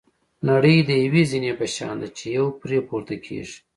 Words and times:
نړۍ 0.49 0.77
د 0.89 0.91
یوې 1.05 1.23
زینې 1.31 1.53
په 1.59 1.65
شان 1.75 1.95
ده 2.01 2.07
چې 2.17 2.25
یو 2.37 2.45
پرې 2.59 2.77
پورته 2.87 3.15
کېږي. 3.25 3.57